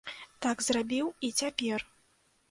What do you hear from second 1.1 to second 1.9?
і цяпер.